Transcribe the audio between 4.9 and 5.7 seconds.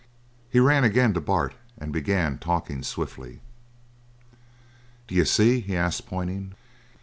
"D'you see?"